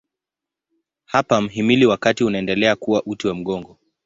Hapa 1.05 1.41
mhimili 1.41 1.85
wa 1.85 1.97
kati 1.97 2.23
unaendelea 2.23 2.75
kuwa 2.75 3.03
uti 3.03 3.27
wa 3.27 3.35
mgongo. 3.35 3.77